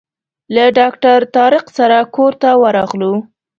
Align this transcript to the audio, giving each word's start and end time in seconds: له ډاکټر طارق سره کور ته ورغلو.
له 0.55 0.63
ډاکټر 0.77 1.19
طارق 1.35 1.65
سره 1.77 1.97
کور 2.15 2.33
ته 2.41 2.49
ورغلو. 2.63 3.13